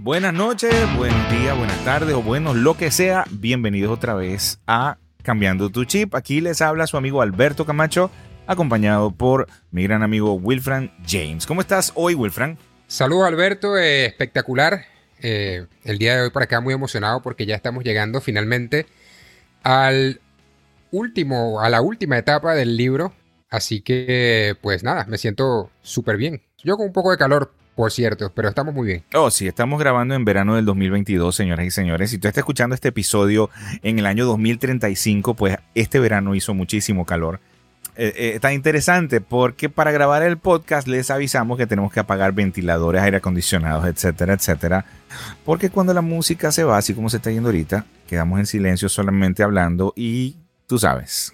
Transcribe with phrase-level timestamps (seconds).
[0.00, 3.24] Buenas noches, buen día, buenas tardes o buenos, lo que sea.
[3.32, 6.14] Bienvenidos otra vez a Cambiando tu Chip.
[6.14, 8.08] Aquí les habla su amigo Alberto Camacho,
[8.46, 11.46] acompañado por mi gran amigo Wilfran James.
[11.46, 12.58] ¿Cómo estás hoy, Wilfran?
[12.86, 13.76] Saludos, Alberto.
[13.76, 14.84] Eh, espectacular.
[15.20, 18.86] Eh, el día de hoy para acá muy emocionado porque ya estamos llegando finalmente
[19.64, 20.20] al
[20.92, 23.12] último, a la última etapa del libro.
[23.50, 26.40] Así que, pues nada, me siento súper bien.
[26.62, 29.04] Yo con un poco de calor, por cierto, pero estamos muy bien.
[29.14, 32.10] Oh, sí, estamos grabando en verano del 2022, señoras y señores.
[32.10, 33.50] Si tú estás escuchando este episodio
[33.84, 37.38] en el año 2035, pues este verano hizo muchísimo calor.
[37.94, 42.32] Eh, eh, está interesante porque para grabar el podcast les avisamos que tenemos que apagar
[42.32, 44.84] ventiladores, aire acondicionados, etcétera, etcétera.
[45.44, 48.88] Porque cuando la música se va, así como se está yendo ahorita, quedamos en silencio
[48.88, 51.32] solamente hablando y tú sabes.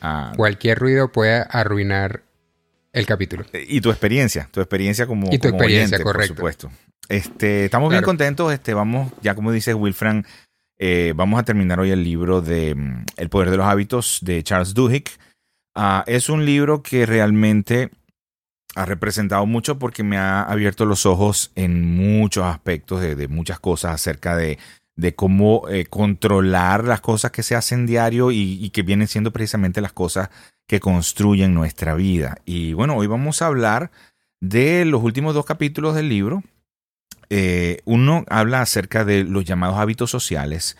[0.00, 2.22] ah, Cualquier ruido puede arruinar
[2.94, 3.44] el capítulo.
[3.52, 6.34] y tu experiencia, tu experiencia como, Y tu como experiencia, oyente, correcto.
[6.34, 6.70] por supuesto.
[7.08, 8.52] Este, estamos bien contentos.
[8.52, 10.24] Este, vamos, ya como dice Wilfran,
[10.78, 14.42] eh, vamos a terminar hoy el libro de mm, El poder de los hábitos de
[14.42, 15.04] Charles Duhigg.
[15.74, 17.90] Ah, es un libro que realmente
[18.76, 23.60] ha representado mucho porque me ha abierto los ojos en muchos aspectos de, de muchas
[23.60, 24.58] cosas acerca de,
[24.96, 29.80] de cómo eh, controlar las cosas que se hacen diario y, que vienen siendo precisamente
[29.80, 30.30] las cosas
[30.66, 32.38] que construyen nuestra vida.
[32.44, 33.90] Y bueno, hoy vamos a hablar
[34.40, 36.42] de los últimos dos capítulos del libro.
[37.30, 40.76] Eh, uno habla acerca de los llamados hábitos sociales,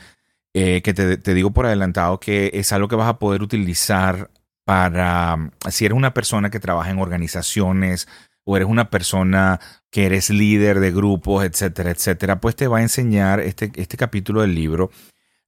[0.52, 4.30] eh, que te, te digo por adelantado que es algo que vas a poder utilizar
[4.64, 8.08] para, si eres una persona que trabaja en organizaciones
[8.44, 9.60] o eres una persona
[9.94, 14.40] que eres líder de grupos, etcétera, etcétera, pues te va a enseñar este, este capítulo
[14.40, 14.90] del libro,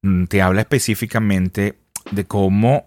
[0.02, 1.80] mm, te habla específicamente
[2.12, 2.86] de cómo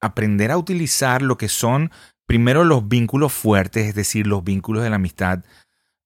[0.00, 1.90] aprender a utilizar lo que son
[2.24, 5.44] primero los vínculos fuertes, es decir, los vínculos de la amistad,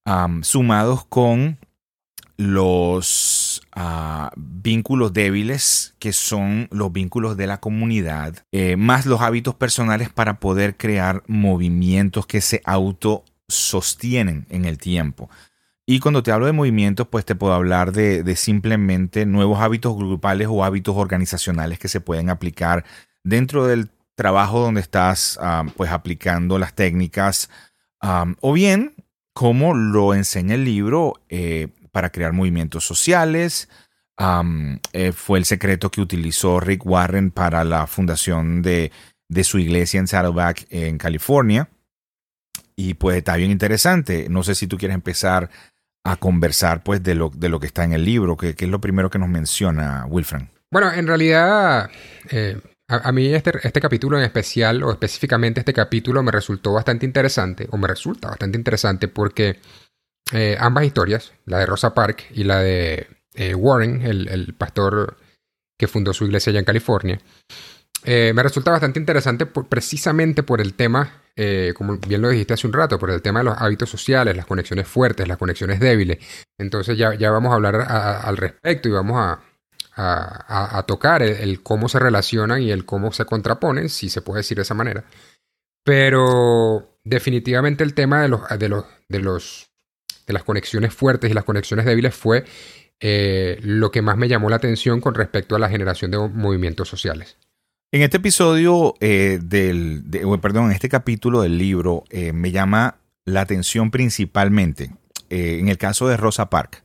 [0.05, 1.59] am, sumados con
[2.37, 9.55] los ah, vínculos débiles, que son los vínculos de la comunidad, eh, más los hábitos
[9.55, 12.61] personales para poder crear movimientos que se
[13.51, 15.29] autosostienen en el tiempo.
[15.87, 20.47] Y cuando te hablo de movimientos, pues te puedo hablar de, simplemente nuevos hábitos grupales
[20.49, 22.85] o hábitos organizacionales que se pueden aplicar
[23.25, 25.39] dentro del trabajo donde estás
[25.77, 27.51] pues aplicando las técnicas
[28.41, 28.95] o bien
[29.33, 33.69] como lo enseña el libro eh, para crear movimientos sociales.
[34.93, 38.93] Eh, fue el secreto que utilizó Rick Warren para la fundación de,
[39.29, 41.69] de su iglesia en Saddleback, en California.
[42.81, 44.29] Y pues está bien interesante.
[44.31, 45.51] No sé si tú quieres empezar
[46.03, 48.81] a conversar pues de lo, de lo que está en el libro, que, es lo
[48.81, 50.49] primero que nos menciona Wilfran.
[50.73, 51.91] Bueno, en realidad,
[52.31, 52.59] eh,
[52.89, 57.69] a, mí este, este capítulo en especial, o específicamente este capítulo, me resultó bastante interesante,
[57.71, 59.59] o me resulta bastante interesante porque
[60.33, 65.19] eh, ambas historias, la de Rosa Parks y la de eh, Warren, el, el pastor
[65.79, 67.21] que fundó su iglesia allá en California,
[68.07, 72.73] me resulta bastante interesante precisamente por el tema, eh, como bien lo dijiste hace un
[72.73, 76.19] rato, por el tema de los hábitos sociales, las conexiones fuertes, las conexiones débiles.
[76.59, 79.41] Entonces ya, ya vamos a hablar al respecto y vamos a,
[79.97, 84.39] a- tocar el, el cómo se relacionan y el cómo se contraponen, si se puede
[84.41, 85.05] decir de esa manera.
[85.85, 89.71] Pero definitivamente el tema de los, de los, de los,
[90.27, 92.45] de las conexiones fuertes y las conexiones débiles fue
[93.01, 96.89] eh, lo que más me llamó la atención con respecto a la generación de movimientos
[96.89, 97.39] sociales.
[97.93, 102.53] En este episodio eh, del, de- o, perdón, en este capítulo del libro eh, me
[102.53, 104.91] llama la atención principalmente
[105.29, 106.83] eh, en el caso de Rosa Parks,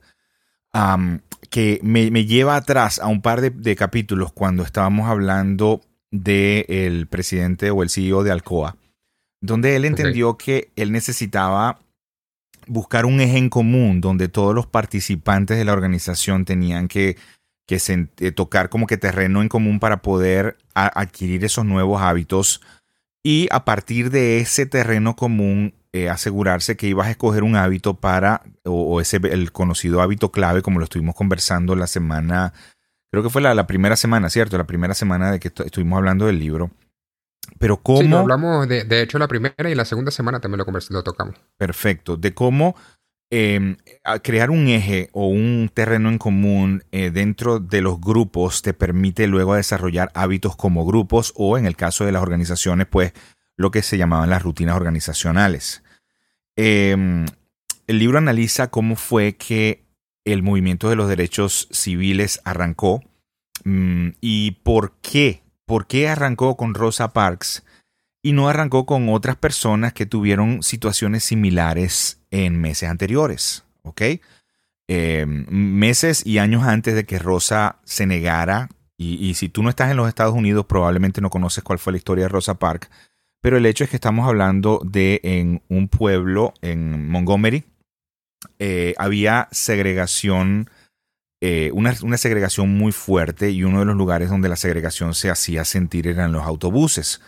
[0.73, 5.81] am, que me, me lleva atrás a un par de, de capítulos cuando estábamos hablando
[6.11, 8.77] del presidente o el CEO de Alcoa,
[9.41, 11.79] donde él entendió que él necesitaba
[12.67, 17.15] buscar un eje en común donde todos los participantes de la organización tenían que
[17.67, 22.01] que se, eh, tocar como que terreno en común para poder a- adquirir esos nuevos
[22.01, 22.61] hábitos
[23.23, 27.95] y a partir de ese terreno común eh, asegurarse que ibas a escoger un hábito
[27.95, 32.53] para o, o ese el conocido hábito clave como lo estuvimos conversando la semana
[33.11, 35.97] creo que fue la, la primera semana cierto la primera semana de que estu- estuvimos
[35.97, 36.71] hablando del libro
[37.59, 40.63] pero cómo Sí, lo hablamos de, de hecho la primera y la segunda semana también
[40.65, 41.35] lo, lo tocamos.
[41.57, 42.17] Perfecto.
[42.17, 42.75] De cómo
[44.03, 48.73] a crear un eje o un terreno en común eh, dentro de los grupos te
[48.73, 53.13] permite luego desarrollar hábitos como grupos o en el caso de las organizaciones, pues
[53.57, 55.83] lo que se llamaban las rutinas organizacionales.
[56.55, 57.25] Eh,
[57.87, 59.85] el libro analiza cómo fue que
[60.23, 63.03] el movimiento de los derechos civiles arrancó
[63.65, 67.64] mm, y por qué, por qué arrancó con Rosa Parks
[68.25, 74.01] y no arrancó con otras personas que tuvieron situaciones similares en meses anteriores, ¿ok?
[74.87, 79.91] eh, meses y años antes de que Rosa se negara, y, si tú no estás
[79.91, 82.89] en los Estados Unidos probablemente no conoces cuál fue la historia de Rosa Parks,
[83.41, 87.65] pero el hecho es que estamos hablando de en un pueblo en Montgomery,
[88.57, 90.69] eh, había segregación,
[91.41, 95.29] eh, una, una, segregación muy fuerte y uno de los lugares donde la segregación se
[95.29, 97.21] hacía sentir eran los autobuses.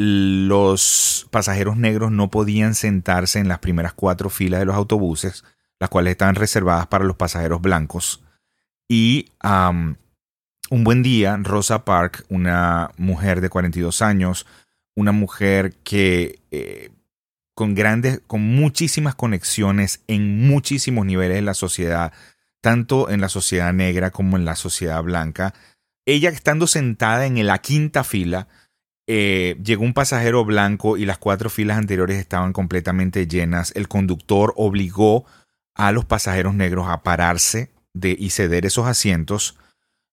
[0.00, 5.42] Los pasajeros negros no podían sentarse en las primeras cuatro filas de los autobuses,
[5.80, 8.22] las cuales estaban reservadas para los pasajeros blancos.
[8.88, 14.46] Y un buen día, Rosa Park, una mujer de 42 años,
[14.94, 16.90] una mujer que eh,
[17.54, 22.12] con grandes, con muchísimas conexiones en muchísimos niveles de la sociedad,
[22.60, 25.54] tanto en la sociedad negra como en la sociedad blanca.
[26.06, 28.46] Ella estando sentada en la quinta fila,
[29.08, 33.72] eh, llegó un pasajero blanco y las cuatro filas anteriores estaban completamente llenas.
[33.74, 35.24] El conductor obligó
[35.74, 37.70] a los pasajeros negros a pararse
[38.00, 39.56] y ceder esos asientos.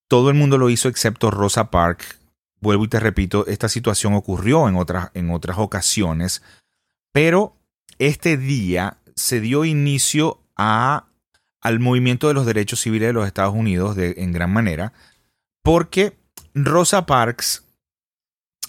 [0.08, 2.18] Todo el mundo lo hizo excepto Rosa Park.
[2.60, 6.42] Vuelvo y te repito, esta situación ocurrió en otras, en otras ocasiones
[7.16, 7.56] pero
[7.98, 11.06] este día se dio inicio a,
[11.62, 14.92] al movimiento de los derechos civiles de los Estados Unidos de, en gran manera,
[15.62, 16.18] porque
[16.52, 17.64] Rosa Parks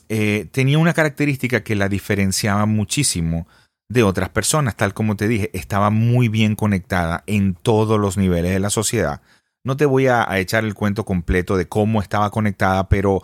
[0.09, 3.48] eh, tenía una característica que la diferenciaba muchísimo
[3.89, 8.51] de otras personas, tal como te dije, estaba muy bien conectada en todos los niveles
[8.51, 9.21] de la sociedad.
[9.63, 13.21] No te voy a, echar el cuento completo de cómo estaba conectada, pero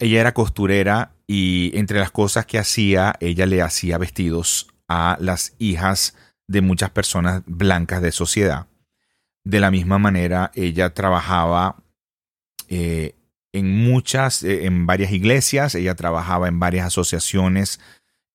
[0.00, 5.54] ella era costurera y entre las cosas que hacía, ella le hacía vestidos a las
[5.58, 6.14] hijas
[6.46, 8.66] de muchas personas blancas de sociedad.
[9.44, 11.76] De la misma manera, ella trabajaba
[12.68, 13.14] eh,
[13.52, 17.80] en muchas, eh, en varias iglesias, ella trabajaba en varias asociaciones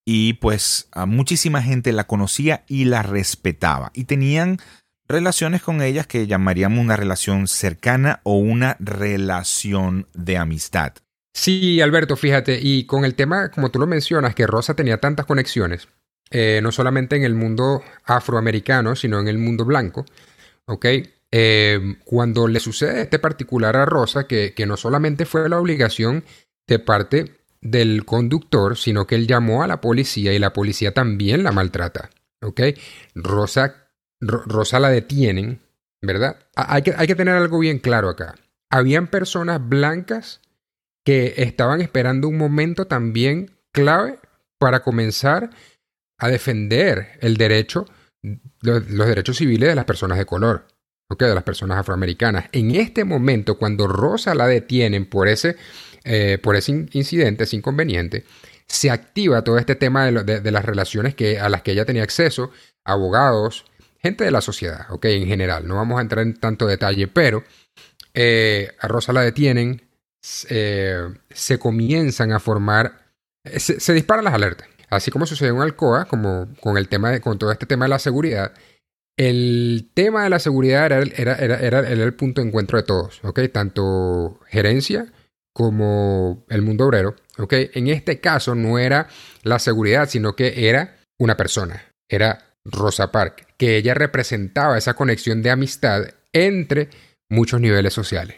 [0.06, 3.92] y pues muchísima gente la conocía y la respetaba.
[3.94, 4.60] Y tenían
[5.08, 10.94] relaciones con ellas que llamaríamos una relación cercana o una relación de amistad.
[11.34, 15.26] Sí, Alberto, fíjate, y con el tema, como tú lo mencionas, que Rosa tenía tantas
[15.26, 15.88] conexiones,
[16.30, 20.06] eh, no solamente en el mundo afroamericano, sino en el mundo blanco,
[20.66, 20.86] ¿ok?
[21.36, 26.24] Eh, cuando le sucede este particular a Rosa, que, que no solamente fue la obligación
[26.68, 31.44] de parte del conductor, sino que él llamó a la policía y la policía también
[31.44, 32.62] la maltrata, ¿ok?
[33.16, 33.90] Rosa,
[34.20, 35.62] Rosa la detienen,
[36.02, 36.38] ¿verdad?
[36.56, 38.36] Hay que, hay que tener algo bien claro acá.
[38.70, 40.42] Habían personas blancas
[41.04, 44.20] que estaban esperando un momento también clave
[44.58, 45.50] para comenzar
[46.18, 47.86] a defender el derecho,
[48.62, 50.68] los, derechos civiles de las personas de color,
[51.10, 52.46] de las personas afroamericanas.
[52.52, 55.56] En este momento, cuando Rosa la detienen por ese,
[56.04, 58.26] eh, por ese incidente, ese inconveniente,
[58.68, 62.52] se activa todo este tema de, las relaciones que, a las que ella tenía acceso,
[62.84, 63.66] abogados,
[64.00, 65.06] gente de la sociedad, ¿ok?
[65.06, 67.44] En general, no vamos a entrar en tanto detalle, pero
[68.14, 69.88] eh, a Rosa la detienen,
[70.50, 73.12] eh, se comienzan a formar,
[73.44, 74.68] eh, se, disparan las alertas.
[74.90, 77.90] Así como sucedió en Alcoa, como con el tema de, con todo este tema de
[77.90, 78.54] la seguridad,
[79.18, 83.42] el tema de la seguridad era, el punto de encuentro de todos, ¿ok?
[83.52, 85.12] Tanto gerencia
[85.54, 87.54] como el mundo obrero, ¿ok?
[87.74, 89.08] En este caso no era
[89.44, 95.44] la seguridad, sino que era una persona, era Rosa Park, que ella representaba esa conexión
[95.44, 96.90] de amistad entre
[97.30, 98.38] muchos niveles sociales,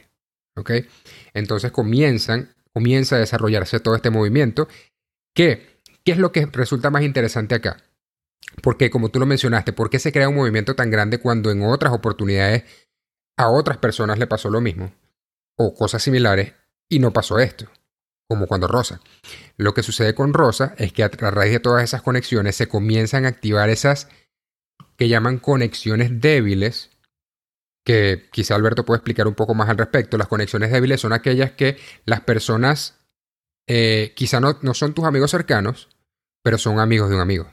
[0.57, 0.71] ¿ok?
[1.33, 4.67] Entonces comienzan, comienza a desarrollarse todo este movimiento.
[5.33, 5.79] ¿Qué?
[6.03, 7.77] ¿Qué es lo que resulta más interesante acá?
[8.61, 11.63] Porque, como tú lo mencionaste, ¿por qué se crea un movimiento tan grande cuando en
[11.63, 12.63] otras oportunidades
[13.37, 14.93] a otras personas le pasó lo mismo?
[15.57, 16.53] O cosas similares
[16.89, 17.67] y no pasó esto,
[18.27, 19.01] como cuando Rosa.
[19.57, 23.25] Lo que sucede con Rosa es que a raíz de todas esas conexiones se comienzan
[23.25, 24.07] a activar esas
[24.97, 26.91] que llaman conexiones débiles
[27.85, 30.17] que quizá Alberto puede explicar un poco más al respecto.
[30.17, 32.95] Las conexiones débiles son aquellas que las personas
[33.67, 35.89] eh, quizá no, no son tus amigos cercanos,
[36.43, 37.49] pero son amigos de un amigo.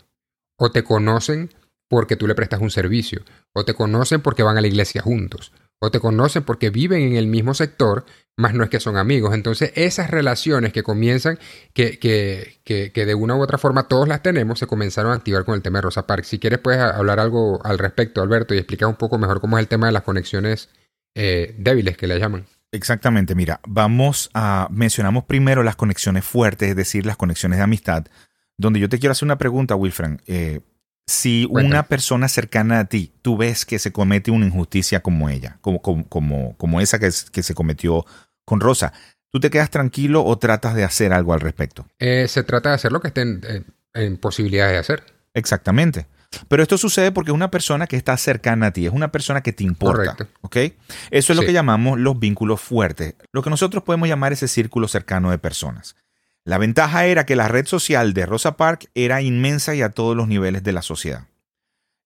[0.63, 1.51] O te conocen
[1.89, 5.53] porque tú le prestas un servicio, o te conocen porque van a la iglesia juntos,
[5.81, 8.05] o te conocen porque viven en el mismo sector,
[8.37, 9.35] más no es que son amigos.
[9.35, 11.41] Entonces, esas relaciones que comienzan,
[11.75, 15.45] que, que, que, de una u otra forma todos las tenemos, se comenzaron a activar
[15.45, 16.29] con el tema de Rosa Parks.
[16.29, 19.63] Si quieres, puedes hablar algo al respecto, Alberto, y explicar un poco mejor cómo es
[19.63, 20.69] el tema de las conexiones
[21.17, 22.47] eh, débiles que le llaman.
[22.71, 28.07] Exactamente, mira, vamos a mencionamos primero las conexiones fuertes, es decir, las conexiones de amistad,
[28.63, 30.23] donde yo te quiero hacer una pregunta, Wilfran.
[30.27, 30.61] Eh,
[31.07, 35.59] si una persona cercana a ti, tú ves que se comete una injusticia como ella,
[35.61, 38.07] como, como, como, esa que, que, se cometió
[38.45, 38.93] con Rosa,
[39.31, 41.87] ¿tú te quedas tranquilo o tratas de hacer algo al respecto?
[41.99, 43.41] Eh, se trata de hacer lo que estén
[43.95, 45.05] en, posibilidades de hacer.
[45.35, 46.07] Exactamente.
[46.49, 49.43] Pero esto sucede porque es una persona que está cercana a ti, es una persona
[49.43, 50.15] que te importa.
[50.15, 50.29] Correcto.
[50.41, 50.57] ¿Ok?
[51.11, 51.49] Eso es lo Sí.
[51.49, 55.95] que llamamos los vínculos fuertes, lo que nosotros podemos llamar ese círculo cercano de personas.
[56.45, 60.17] La ventaja era que la red social de Rosa Parks era inmensa y a todos
[60.17, 61.29] los niveles de la sociedad.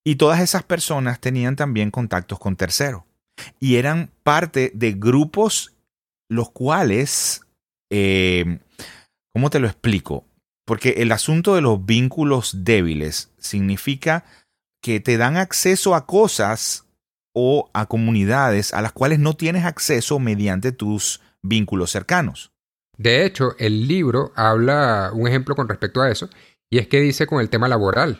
[0.04, 3.02] Y todas esas personas tenían también contactos con terceros.
[3.58, 5.74] Y eran parte de grupos
[6.28, 7.40] los cuales,
[7.90, 8.58] eh,
[9.32, 10.24] ¿cómo te lo explico?
[10.64, 14.24] Porque el asunto de los vínculos débiles significa
[14.82, 16.86] que te dan acceso a cosas
[17.32, 22.52] o a comunidades a las cuales no tienes acceso mediante tus vínculos cercanos.
[22.98, 26.28] De hecho, el libro habla un ejemplo con respecto a eso,
[26.70, 28.18] y es que dice con el tema laboral.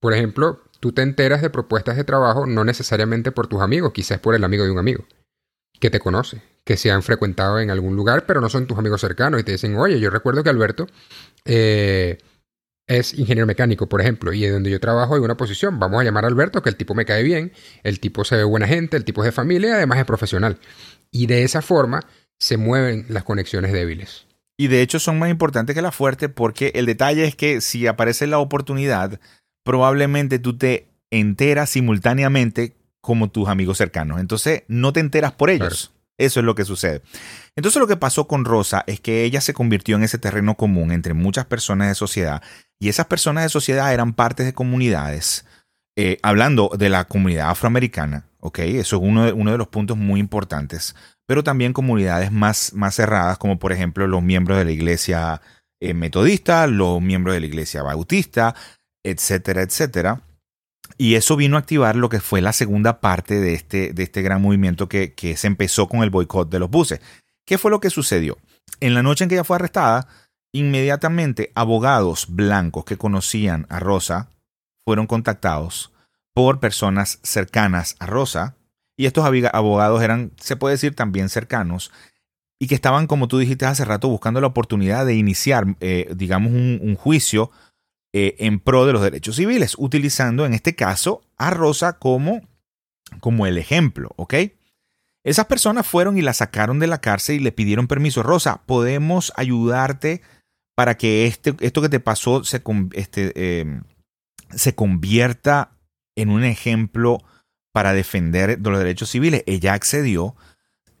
[0.00, 4.18] Por ejemplo, tú te enteras de propuestas de trabajo no necesariamente por tus amigos, quizás
[4.18, 5.04] por el amigo de un amigo
[5.80, 9.00] que te conoce, que se han frecuentado en algún lugar, pero no son tus amigos
[9.00, 10.86] cercanos y te dicen, oye, yo recuerdo que Alberto
[11.44, 12.18] eh,
[12.86, 16.04] es ingeniero mecánico, por ejemplo, y de donde yo trabajo hay una posición, vamos a
[16.04, 17.52] llamar a Alberto, que el tipo me cae bien,
[17.82, 20.58] el tipo se ve buena gente, el tipo es de familia además es profesional.
[21.10, 22.04] Y de esa forma
[22.42, 24.26] se mueven las conexiones débiles.
[24.58, 27.86] Y de hecho son más importantes que la fuerte porque el detalle es que si
[27.86, 29.20] aparece la oportunidad,
[29.62, 34.18] probablemente tú te enteras simultáneamente como tus amigos cercanos.
[34.18, 35.92] Entonces no te enteras por ellos.
[36.18, 37.02] Eso es lo que sucede.
[37.54, 40.90] Entonces lo que pasó con Rosa es que ella se convirtió en ese terreno común
[40.90, 42.42] entre muchas personas de sociedad
[42.80, 45.44] y esas personas de sociedad eran partes de comunidades.
[45.94, 48.60] Eh, hablando de la comunidad afroamericana, ¿ok?
[48.60, 50.96] Eso es uno de, uno de los puntos muy importantes,
[51.32, 55.40] pero también comunidades más, más cerradas, como por ejemplo los miembros de la iglesia
[55.80, 58.54] eh, metodista, los miembros de la iglesia bautista,
[59.02, 60.20] etcétera, etcétera.
[60.98, 64.20] Y eso vino a activar lo que fue la segunda parte de este, de este
[64.20, 67.00] gran movimiento que, que se empezó con el boicot de los buses.
[67.46, 68.36] ¿Qué fue lo que sucedió?
[68.80, 70.08] En la noche en que ella fue arrestada,
[70.52, 74.28] inmediatamente abogados blancos que conocían a Rosa
[74.84, 75.94] fueron contactados
[76.34, 78.54] por personas cercanas a Rosa.
[78.96, 81.90] Y estos abogados eran, se puede decir, también cercanos.
[82.58, 86.52] Y que estaban, como tú dijiste hace rato, buscando la oportunidad de iniciar, eh, digamos,
[86.52, 87.50] un, juicio
[88.12, 92.42] eh, en pro de los derechos civiles, utilizando en este caso a Rosa como,
[93.20, 94.34] como el ejemplo, ¿ok?
[95.24, 98.22] Esas personas fueron y la sacaron de la cárcel y le pidieron permiso.
[98.22, 100.20] Rosa, podemos ayudarte
[100.74, 103.80] para que este, esto que te pasó se, este, eh,
[104.50, 105.76] se convierta
[106.16, 107.22] en un ejemplo
[107.72, 109.42] para defender los derechos civiles.
[109.46, 110.36] Ella accedió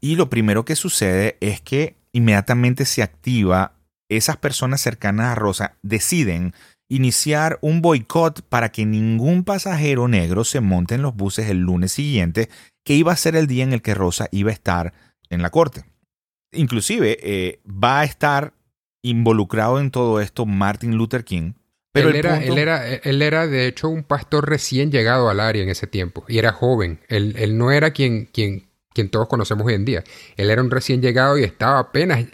[0.00, 3.74] y lo primero que sucede es que inmediatamente se activa,
[4.08, 6.54] esas personas cercanas a Rosa deciden
[6.88, 11.92] iniciar un boicot para que ningún pasajero negro se monte en los buses el lunes
[11.92, 12.50] siguiente,
[12.84, 14.92] que iba a ser el día en el que Rosa iba a estar
[15.30, 15.84] en la corte.
[16.52, 18.52] Inclusive eh, va a estar
[19.02, 21.54] involucrado en todo esto Martin Luther King.
[21.92, 22.52] Pero él, era, punto...
[22.52, 26.24] él, era, él, era, de hecho, un pastor recién llegado al área en ese tiempo.
[26.26, 27.00] Y era joven.
[27.08, 30.02] Él, él no era quien, quien, quien, todos conocemos hoy en día.
[30.36, 32.24] Él era un recién llegado y estaba apenas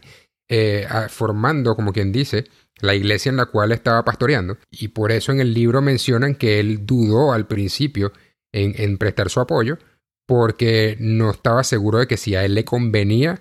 [0.49, 2.45] eh, formando, como quien dice,
[2.81, 4.59] la iglesia en la cual estaba pastoreando.
[4.71, 8.13] Y por eso en el libro mencionan que él dudó al principio
[8.53, 9.79] en, en prestar su apoyo,
[10.27, 13.41] porque no estaba seguro de que si a él le convenía,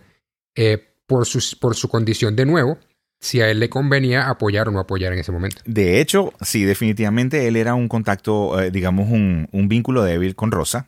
[0.56, 2.78] eh, por, su, por su condición de nuevo,
[3.20, 5.62] si a él le convenía apoyar o no apoyar en ese momento.
[5.66, 10.52] De hecho, sí, definitivamente él era un contacto, eh, digamos, un, un, vínculo débil con
[10.52, 10.88] Rosa,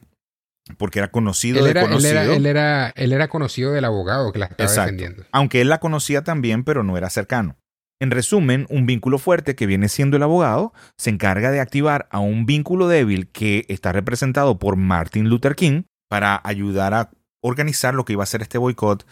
[0.78, 2.12] porque era conocido él era, de conocido.
[2.12, 4.92] Él era, él, era, él era conocido del abogado que la estaba Exacto.
[4.92, 5.26] defendiendo.
[5.32, 7.58] Aunque él la conocía también, pero no era cercano.
[8.02, 12.20] En resumen, un vínculo fuerte que viene siendo el abogado se encarga de activar a
[12.20, 18.06] un vínculo débil que está representado por Martin Luther King para ayudar a organizar lo
[18.06, 19.06] que iba a ser este boicot.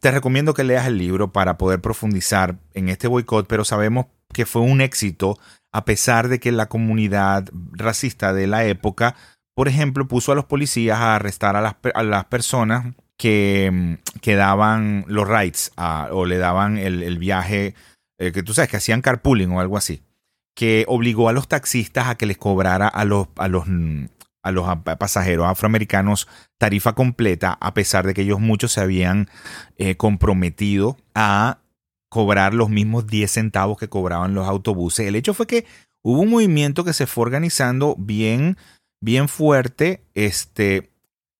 [0.00, 4.46] Te recomiendo que leas el libro para poder profundizar en este boicot, pero sabemos que
[4.46, 5.38] fue un éxito
[5.72, 9.16] a pesar de que la comunidad racista de la época,
[9.54, 14.34] por ejemplo, puso a los policías a arrestar a las, a las personas que, que,
[14.34, 15.28] daban los
[15.76, 17.74] a, o le daban el, el viaje,
[18.18, 20.02] eh, que tú sabes, que hacían carpooling o algo así,
[20.54, 23.64] que obligó a los taxistas a que les cobrara a los, a los,
[24.42, 24.66] a los
[24.98, 29.28] pasajeros afroamericanos tarifa completa, a pesar de que ellos muchos se habían
[29.76, 31.58] eh, comprometido a
[32.08, 35.06] cobrar los mismos 10 centavos que cobraban los autobuses.
[35.06, 35.64] El hecho fue que
[36.02, 38.58] hubo un movimiento que se fue organizando bien,
[39.00, 40.90] bien fuerte, este,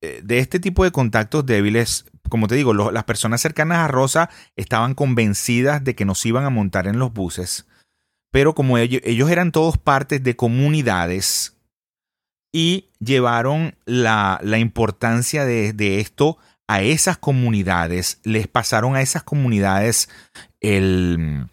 [0.01, 4.95] de este tipo de contactos débiles, como te digo, las personas cercanas a Rosa estaban
[4.95, 7.67] convencidas de que nos iban a montar en los buses,
[8.33, 11.52] pero como ellos, ellos eran todos partes de comunidades
[12.53, 19.23] y llevaron la, la importancia de, de, esto a esas comunidades, les pasaron a esas
[19.23, 20.09] comunidades
[20.61, 21.49] el,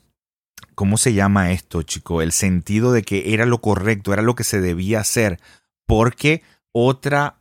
[0.76, 2.22] ¿cómo se llama esto, chico?
[2.22, 5.40] El sentido de que era lo correcto, era lo que se debía hacer,
[5.86, 6.42] porque
[6.72, 7.40] otra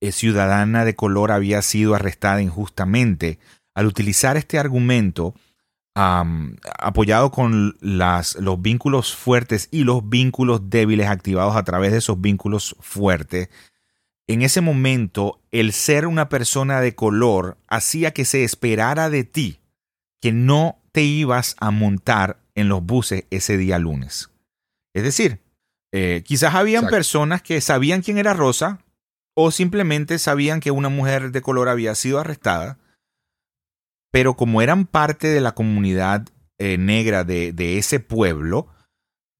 [0.00, 3.38] eh, ciudadana de color había sido arrestada injustamente.
[3.74, 5.34] Al utilizar este argumento,
[5.94, 12.20] apoyado con las, los vínculos fuertes y los vínculos débiles activados a través de esos
[12.20, 13.48] vínculos fuertes,
[14.26, 19.60] en ese momento el ser una persona de color hacía que se esperara de ti
[20.20, 24.30] que no te ibas a montar en los buses ese día lunes.
[24.94, 25.40] Es decir,
[25.92, 28.78] eh, quizás habían personas que sabían quién era Rosa
[29.34, 32.78] o simplemente sabían que una mujer de color había sido arrestada,
[34.14, 36.28] pero como eran parte de la comunidad
[36.60, 38.68] eh, negra de, ese pueblo,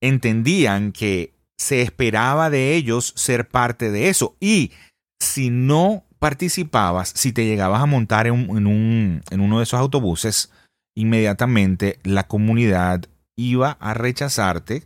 [0.03, 4.37] entendían que se esperaba de ellos ser parte de eso.
[4.41, 4.73] Y
[5.21, 10.51] si no participabas, si te llegabas a montar en, un, en uno de esos autobuses,
[10.97, 13.05] inmediatamente la comunidad
[13.37, 14.83] iba a rechazarte,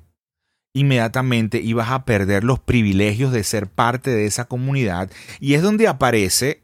[0.77, 5.11] inmediatamente ibas a perder los privilegios de ser parte de esa comunidad.
[5.41, 6.61] Y es donde aparece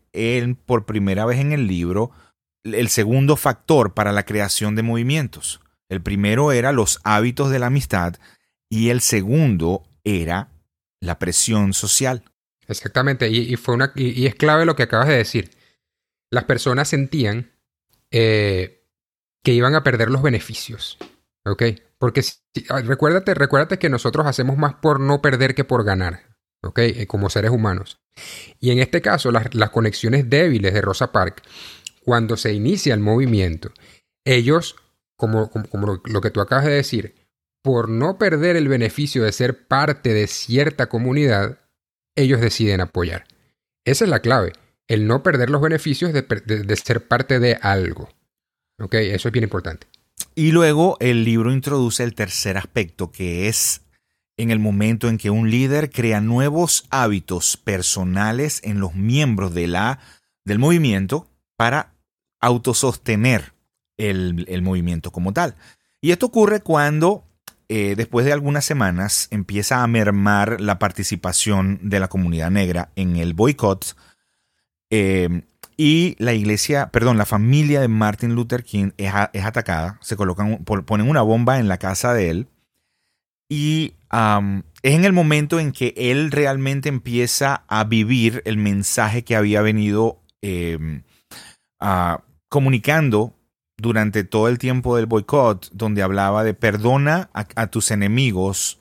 [0.66, 2.10] por primera vez en el libro
[2.64, 5.60] el segundo factor para la creación de movimientos.
[5.88, 8.16] El primero era los hábitos de la amistad
[8.68, 10.48] y el segundo era
[11.00, 12.24] la presión social.
[12.66, 15.50] Exactamente, y, fue una, y, es clave lo que acabas de decir.
[16.30, 17.52] Las personas sentían
[18.10, 18.84] eh,
[19.42, 20.98] que iban a perder los beneficios.
[21.44, 21.62] ¿Ok?
[21.98, 22.22] Porque
[22.70, 26.22] ah, recuérdate, recuérdate que nosotros hacemos más por no perder que por ganar.
[26.62, 26.78] ¿Ok?
[26.78, 28.00] Eh, como seres humanos.
[28.58, 31.42] Y en este caso, las, las conexiones débiles de Rosa Parks,
[32.04, 33.72] cuando se inicia el movimiento,
[34.24, 34.76] ellos,
[35.16, 35.50] como,
[36.04, 37.14] lo que tú acabas de decir,
[37.62, 41.60] por no perder el beneficio de ser parte de cierta comunidad,
[42.14, 43.24] ellos deciden apoyar.
[43.84, 44.52] Esa es la clave,
[44.86, 48.08] el no perder los beneficios de, de ser parte de algo.
[48.78, 49.86] Ok, eso es bien importante.
[50.34, 53.82] Y luego el libro introduce el tercer aspecto, que es
[54.36, 59.68] en el momento en que un líder crea nuevos hábitos personales en los miembros de
[59.68, 60.00] la,
[60.44, 61.93] del movimiento para
[62.44, 63.52] autosostener
[63.96, 65.54] el, el movimiento como tal.
[66.00, 67.24] Y esto ocurre cuando
[67.68, 73.16] eh, después de algunas semanas empieza a mermar la participación de la comunidad negra en
[73.16, 73.96] el boicot
[74.90, 75.42] eh,
[75.78, 81.08] y la iglesia, perdón, la familia de Martin Luther King es, atacada, se colocan, ponen
[81.08, 82.48] una bomba en la casa de él
[83.48, 89.36] y es en el momento en que él realmente empieza a vivir el mensaje que
[89.36, 91.02] había venido eh,
[92.54, 93.34] comunicando
[93.76, 98.80] durante todo el tiempo del boicot, donde hablaba de perdona a, tus enemigos,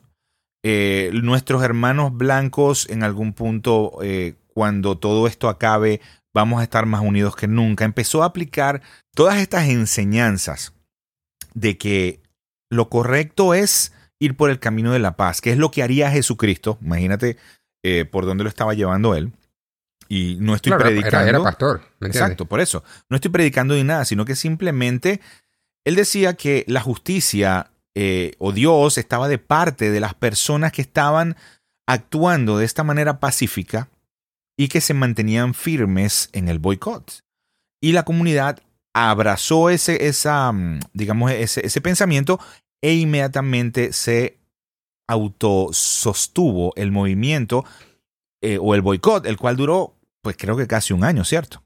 [0.64, 6.02] eh, nuestros hermanos blancos en algún punto, eh, cuando todo esto acabe,
[6.36, 7.84] vamos a estar más unidos que nunca.
[7.84, 8.84] Empezó a aplicar
[9.16, 10.76] todas estas enseñanzas
[11.56, 12.22] de que
[12.70, 16.12] lo correcto es ir por el camino de la paz, que es lo que haría
[16.12, 16.78] Jesucristo.
[16.80, 17.38] Imagínate
[17.84, 19.34] eh, por dónde lo estaba llevando él.
[20.10, 21.30] Y no estoy predicando.
[21.30, 21.82] Era, pastor.
[22.02, 22.84] exacto, por eso.
[23.10, 25.22] No estoy predicando ni nada, sino que simplemente
[25.86, 30.82] él decía que la justicia eh, o Dios estaba de parte de las personas que
[30.82, 31.36] estaban
[31.88, 33.90] actuando de esta manera pacífica
[34.58, 37.24] y que se mantenían firmes en el boicot.
[37.82, 38.62] Y la comunidad
[38.94, 42.40] abrazó ese, esa, mm, digamos, ese, ese pensamiento
[42.82, 44.38] e inmediatamente se
[45.08, 47.66] autosostuvo el movimiento
[48.44, 51.64] eh, o el boicot, el cual duró, pues creo que casi un año, ¿cierto?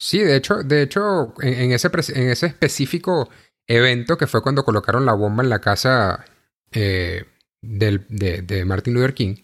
[0.00, 3.28] Sí, de hecho, de hecho en, ese, en ese específico
[3.68, 6.24] evento que fue cuando colocaron la bomba en la casa
[6.72, 7.24] eh,
[7.60, 9.36] del, de, Martin Luther King,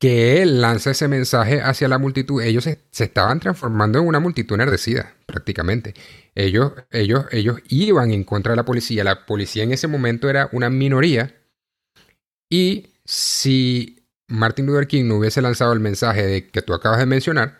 [0.00, 4.54] que él lanza ese mensaje hacia la multitud, ellos se, estaban transformando en una multitud
[4.54, 5.92] enardecida, prácticamente.
[6.34, 9.04] Ellos, ellos, ellos iban en contra de la policía.
[9.04, 11.34] La policía en ese momento era una minoría.
[12.48, 13.97] Y si
[14.28, 17.56] Martin Luther King no hubiese lanzado el mensaje de que tú acabas de mencionar,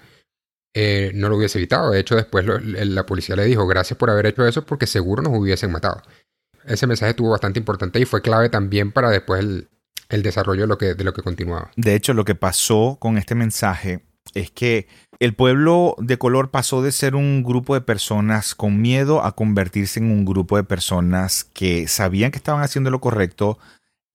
[0.75, 1.91] eh, no lo hubiese evitado.
[1.91, 5.37] De hecho, después la policía le dijo gracias por haber hecho eso porque seguro nos
[5.37, 6.03] hubiesen matado.
[6.65, 10.79] Ese mensaje estuvo bastante importante y fue clave también para después el, desarrollo de lo,
[10.79, 11.71] que, de lo que continuaba.
[11.77, 14.05] De hecho, lo que pasó con este mensaje
[14.35, 14.87] es que
[15.19, 20.01] el pueblo de color pasó de ser un grupo de personas con miedo a convertirse
[20.01, 23.59] en un grupo de personas que sabían que estaban haciendo lo correcto,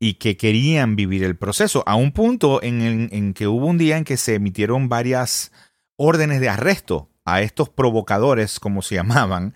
[0.04, 4.04] y que querían vivir el proceso, a un punto en, que hubo un día en
[4.04, 5.54] que se emitieron varias
[5.96, 9.56] órdenes de arresto a estos provocadores, como se llamaban,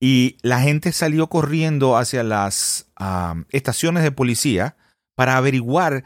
[0.00, 2.88] y la gente salió corriendo hacia las
[3.50, 4.76] estaciones de policía
[5.14, 6.02] para averiguar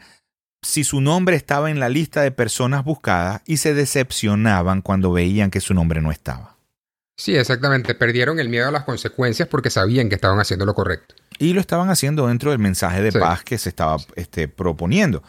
[0.61, 5.49] si su nombre estaba en la lista de personas buscadas y se decepcionaban cuando veían
[5.49, 6.57] que su nombre no estaba.
[7.17, 7.95] Sí, exactamente.
[7.95, 11.15] Perdieron el miedo a las consecuencias porque sabían que estaban haciendo lo correcto.
[11.39, 15.23] Y lo estaban haciendo dentro del mensaje de paz que se estaba este, proponiendo.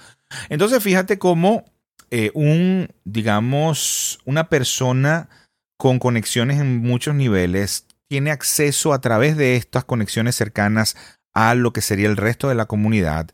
[0.48, 1.64] Entonces, fíjate cómo
[2.10, 5.28] eh, un, digamos, una persona
[5.76, 10.96] con conexiones en muchos niveles tiene acceso a través de estas conexiones cercanas
[11.32, 13.30] a lo que sería el resto de la comunidad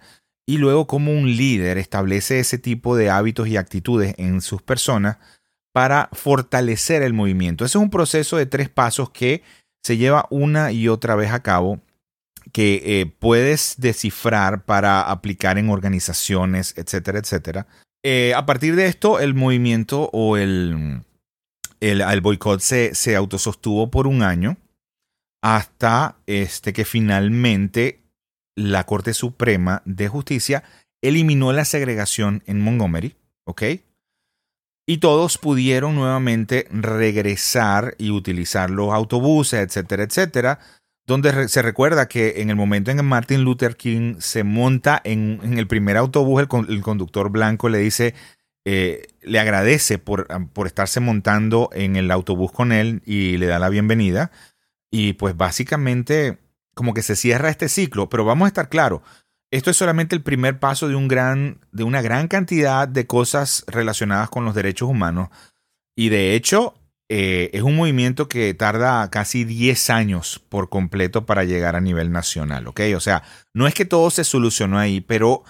[0.47, 5.19] y luego cómo un líder establece ese tipo de hábitos y actitudes en sus personas
[5.73, 7.65] para fortalecer el movimiento.
[7.65, 9.43] Ese es un proceso de tres pasos que
[9.83, 11.81] se lleva una y otra vez a cabo
[12.53, 17.67] que eh, puedes descifrar para aplicar en organizaciones, etcétera, etcétera.
[18.03, 21.03] Eh, a partir de esto, el movimiento o el,
[21.81, 24.57] el, boicot se, se, autosostuvo por un año
[25.43, 28.01] hasta este, que finalmente
[28.57, 30.65] la Corte Suprema de Justicia
[31.03, 33.63] eliminó la segregación en Montgomery, ¿ok?
[34.87, 40.59] Y todos pudieron nuevamente regresar y utilizar los autobuses, etcétera, etcétera,
[41.07, 45.41] donde se recuerda que en el momento en que Martin Luther King se monta en,
[45.59, 48.15] el primer autobús, el, conductor blanco le dice,
[48.65, 53.59] eh, le agradece por, por estarse montando en el autobús con él y le da
[53.59, 54.31] la bienvenida.
[54.91, 56.39] Y pues básicamente
[56.75, 59.03] como que se cierra este ciclo, pero vamos a estar claros,
[59.51, 63.65] esto es solamente el primer paso de, un gran, de una gran cantidad de cosas
[63.67, 65.29] relacionadas con los derechos humanos.
[65.97, 66.75] Y de hecho,
[67.13, 72.13] eh, es un movimiento que tarda casi 10 años por completo para llegar a nivel
[72.13, 72.83] nacional, ¿ok?
[72.95, 75.43] O sea, no es que todo se solucionó ahí, pero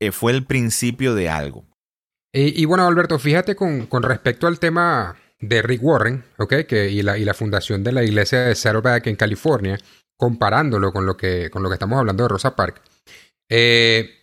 [0.00, 1.66] eh, fue el principio de algo.
[2.32, 6.64] Y, bueno, Alberto, fíjate con, respecto al tema de Rick Warren, ¿ok?
[6.66, 9.78] Que, y, la, y la fundación de la iglesia de Saddleback en California,
[10.16, 12.80] comparándolo con lo que, con lo que estamos hablando de Rosa Parks,
[13.50, 14.21] eh,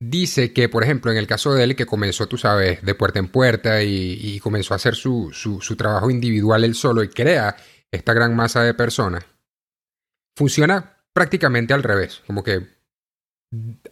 [0.00, 3.18] dice que, por ejemplo, en el caso de él, que comenzó, tú sabes, de puerta
[3.18, 7.56] en puerta y, comenzó a hacer su, su, trabajo individual él solo y crea
[7.90, 9.24] esta gran masa de personas,
[10.36, 12.22] funciona prácticamente al revés.
[12.26, 12.66] Como que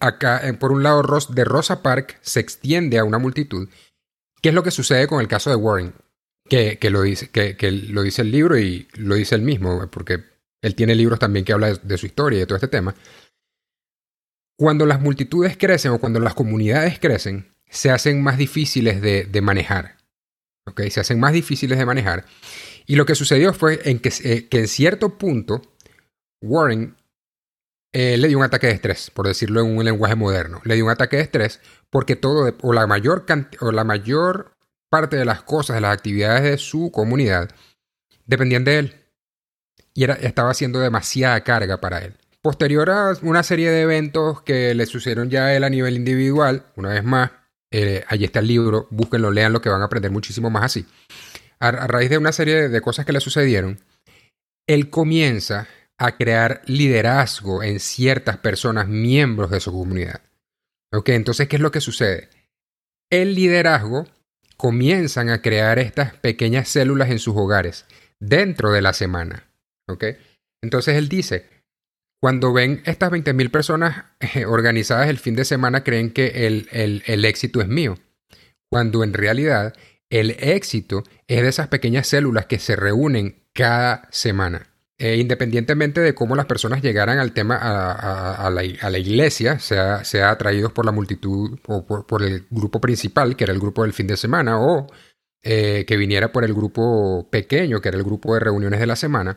[0.00, 3.68] acá, por un lado, de Rosa Park se extiende a una multitud.
[4.40, 5.94] ¿Qué es lo que sucede con el caso de Warren?
[6.48, 9.90] Que, que lo, dice, que, que, lo dice el libro y lo dice él mismo,
[9.90, 10.22] porque
[10.62, 12.94] él tiene libros también que habla de su historia y de todo este tema.
[14.58, 19.96] Cuando las multitudes crecen o cuando las comunidades crecen, se hacen más difíciles de, manejar.
[20.66, 20.90] ¿okay?
[20.90, 22.24] Se hacen más difíciles de manejar.
[22.86, 25.62] Y lo que sucedió fue en que, eh, en cierto punto
[26.40, 26.96] Warren
[27.92, 30.60] eh, le dio un ataque de estrés, por decirlo en un lenguaje moderno.
[30.64, 33.24] Le dio un ataque de estrés porque todo, o la mayor,
[33.60, 34.52] o la mayor
[34.90, 37.50] parte de las cosas, de las actividades de su comunidad,
[38.26, 38.94] dependían de él.
[39.94, 42.18] Y estaba haciendo demasiada carga para él.
[42.46, 46.64] Posterior a una serie de eventos que le sucedieron ya a él a nivel individual,
[46.76, 47.32] una vez más,
[47.72, 50.86] eh, allí está el libro, búsquenlo, lean lo que van a aprender muchísimo más así.
[51.58, 53.80] A, raíz de una serie de cosas que le sucedieron,
[54.68, 55.66] él comienza
[55.98, 60.20] a crear liderazgo en ciertas personas, miembros de su comunidad.
[60.92, 61.08] ¿Ok?
[61.08, 62.28] Entonces, ¿qué es lo que sucede?
[63.10, 64.06] El liderazgo
[64.56, 67.86] comienzan a crear estas pequeñas células en sus hogares
[68.20, 69.48] dentro de la semana.
[69.88, 70.04] ¿Ok?
[70.62, 71.55] Entonces él dice,
[72.20, 77.60] cuando ven estas 20.000 personas eh, organizadas el fin de semana, creen que el, éxito
[77.60, 77.98] es mío,
[78.70, 79.74] cuando en realidad
[80.10, 84.68] el éxito es de esas pequeñas células que se reúnen cada semana.
[84.98, 90.72] E independientemente de cómo las personas llegaran al tema, a, la, iglesia, sea, sea, atraídos
[90.72, 94.16] por la multitud o por, el grupo principal, que era el grupo del fin de
[94.16, 94.86] semana, o
[95.42, 98.96] eh, que viniera por el grupo pequeño, que era el grupo de reuniones de la
[98.96, 99.36] semana,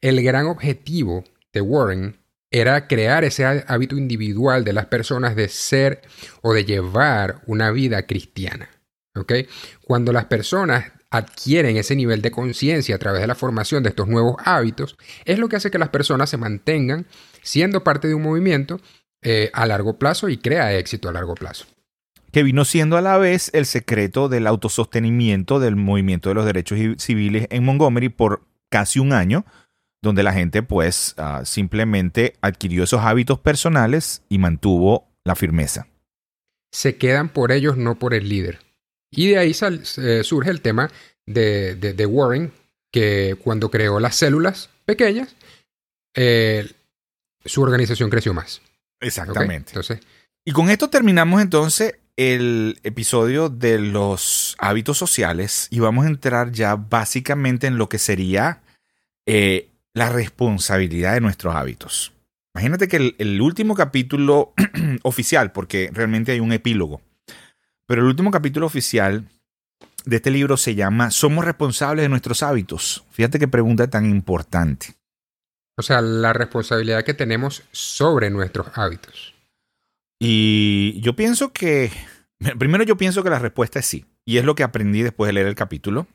[0.00, 2.16] el gran objetivo de Warren
[2.50, 6.02] era crear ese hábito individual de las personas de ser
[6.42, 8.70] o de llevar una vida cristiana.
[9.82, 14.08] Cuando las personas adquieren ese nivel de conciencia a través de la formación de estos
[14.08, 17.06] nuevos hábitos, es lo que hace que las personas se mantengan
[17.42, 18.80] siendo parte de un movimiento
[19.22, 21.66] eh, a largo plazo y crea éxito a largo plazo.
[22.30, 26.78] Que vino siendo a la vez el secreto del autosostenimiento del movimiento de los derechos
[26.98, 29.46] civiles en Montgomery por casi un año,
[30.02, 35.86] donde la gente pues ah, simplemente adquirió esos hábitos personales y mantuvo la firmeza.
[36.72, 38.60] Se quedan por ellos, no por el líder.
[39.10, 39.52] Y de ahí
[39.98, 40.90] eh, surge el tema
[41.26, 42.52] de, Warren,
[42.92, 45.34] que cuando creó las células pequeñas,
[46.14, 46.70] eh,
[47.44, 48.60] su organización creció más.
[49.00, 49.72] Exactamente.
[50.44, 56.50] y con esto terminamos entonces el episodio de los hábitos sociales y vamos a entrar
[56.50, 58.60] ya básicamente en lo que sería
[59.24, 62.12] eh, la responsabilidad de nuestros hábitos.
[62.54, 64.54] Imagínate que el, último capítulo
[65.02, 67.02] oficial, porque realmente hay un epílogo,
[67.84, 69.28] pero el último capítulo oficial
[70.04, 73.04] de este libro se llama Somos responsables de nuestros hábitos.
[73.10, 74.94] Fíjate qué pregunta tan importante.
[75.76, 79.34] O sea, la responsabilidad que tenemos sobre nuestros hábitos.
[80.20, 81.90] Y yo pienso que,
[82.58, 84.04] primero yo pienso que la respuesta es sí.
[84.24, 86.06] Y es lo que aprendí después de leer el capítulo.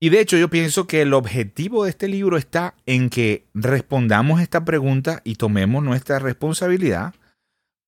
[0.00, 4.40] Y de hecho yo pienso que el objetivo de este libro está en que respondamos
[4.40, 7.14] esta pregunta y tomemos nuestra responsabilidad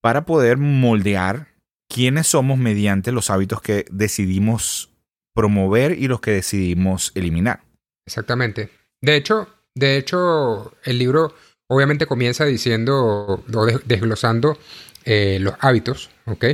[0.01, 1.47] para poder moldear
[1.89, 4.91] quiénes somos mediante los hábitos que decidimos
[5.33, 7.63] promover y los que decidimos eliminar.
[8.05, 8.69] Exactamente.
[9.01, 11.33] De hecho, de hecho, el libro
[11.67, 13.43] obviamente comienza diciendo o
[13.85, 14.57] desglosando
[15.03, 16.45] eh, los hábitos, ¿ok?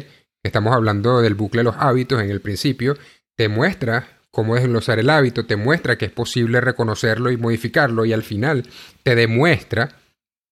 [0.44, 2.98] Estamos hablando del bucle de los hábitos en el principio.
[3.38, 8.14] Te muestra cómo desglosar el hábito, te muestra que es posible reconocerlo y modificarlo y
[8.14, 8.64] al final
[9.04, 9.90] te demuestra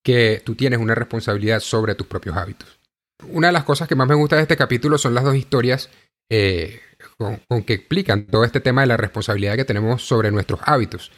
[0.04, 2.80] que tú tienes una responsabilidad sobre tus propios hábitos.
[3.28, 5.90] Una de las cosas que más me gusta de este capítulo son las dos historias
[6.30, 6.82] eh,
[7.18, 11.12] con, que explican todo este tema de la responsabilidad que tenemos sobre nuestros hábitos.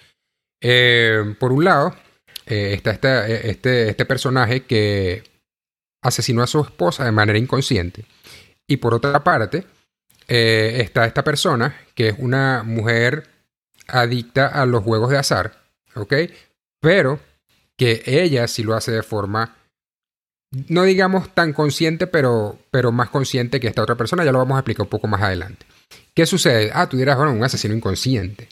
[0.61, 1.95] Eh, por un lado,
[2.45, 2.91] eh, está
[3.27, 5.23] este, este personaje que
[6.03, 8.05] asesinó a su esposa de manera inconsciente.
[8.67, 9.65] Y por otra parte,
[10.27, 13.27] está esta persona que es una mujer
[13.87, 15.53] adicta a los juegos de azar,
[15.95, 16.13] ¿ok?
[16.79, 17.19] Pero
[17.77, 19.55] que ella sí lo hace de forma
[20.67, 24.25] no digamos tan consciente, pero, pero más consciente que esta otra persona.
[24.25, 25.65] Ya lo vamos a explicar un poco más adelante.
[26.13, 26.71] ¿Qué sucede?
[26.73, 28.49] Ah, tú dirás, bueno, un asesino inconsciente.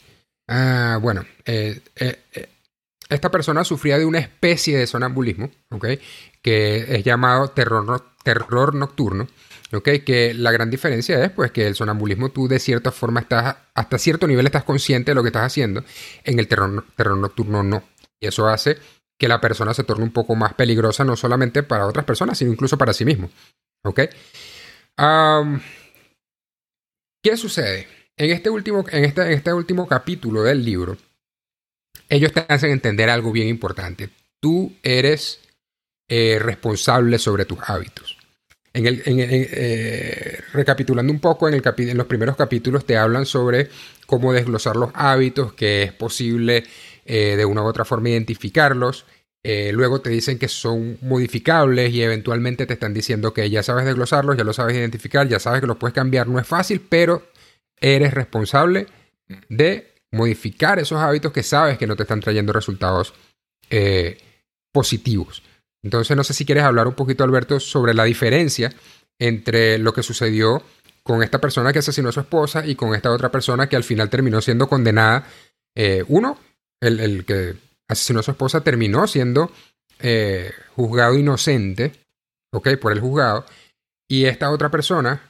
[0.48, 2.48] Ah, bueno, eh, eh, eh,
[3.08, 5.86] esta persona sufría de una especie de sonambulismo, ¿ok?
[6.42, 9.28] Que es llamado terror, terror nocturno,
[9.72, 9.88] ¿ok?
[10.04, 13.98] Que la gran diferencia es, pues, que el sonambulismo tú de cierta forma estás, hasta
[13.98, 15.84] cierto nivel estás consciente de lo que estás haciendo.
[16.24, 17.82] En el terror, terror nocturno no.
[18.20, 18.78] Y eso hace
[19.18, 22.52] que la persona se torne un poco más peligrosa, no solamente para otras personas, sino
[22.52, 23.30] incluso para sí mismo.
[23.84, 24.00] ¿Ok?
[27.22, 27.86] ¿Qué sucede?
[28.16, 30.96] En este, último, en, este, en este último capítulo del libro,
[32.08, 34.10] ellos te hacen entender algo bien importante.
[34.40, 35.40] Tú eres
[36.08, 38.19] eh, responsable sobre tus hábitos.
[38.72, 41.60] Eh, recapitulando un poco, en,
[41.96, 43.68] los primeros capítulos te hablan sobre
[44.06, 46.64] cómo desglosar los hábitos, que es posible
[47.04, 49.06] eh, de una u otra forma identificarlos.
[49.42, 53.86] Eh, luego te dicen que son modificables y eventualmente te están diciendo que ya sabes
[53.86, 56.28] desglosarlos, ya lo sabes identificar, ya sabes que los puedes cambiar.
[56.28, 57.26] No es fácil, pero
[57.80, 58.86] eres responsable
[59.48, 63.14] de modificar esos hábitos que sabes que no te están trayendo resultados
[64.72, 65.42] positivos.
[65.82, 68.72] Entonces no sé si quieres hablar un poquito, Alberto, sobre la diferencia
[69.18, 70.62] entre lo que sucedió
[71.02, 73.84] con esta persona que asesinó a su esposa y con esta otra persona que al
[73.84, 75.26] final terminó siendo condenada,
[76.08, 76.38] uno,
[76.80, 77.56] el, que
[77.88, 79.50] asesinó a su esposa terminó siendo
[79.98, 81.92] eh, juzgado inocente,
[82.52, 82.76] ¿ok?
[82.80, 83.44] Por el juzgado.
[84.08, 85.20] Y esta otra persona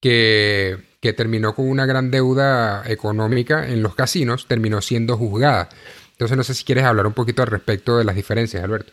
[0.00, 5.68] que, que terminó con una gran deuda económica en los casinos, terminó siendo juzgada.
[6.12, 8.92] Entonces no sé si quieres hablar un poquito al respecto de las diferencias, Alberto.